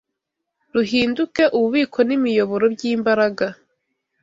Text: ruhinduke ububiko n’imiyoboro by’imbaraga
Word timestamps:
ruhinduke 0.73 1.43
ububiko 1.57 1.99
n’imiyoboro 2.07 2.65
by’imbaraga 2.73 3.45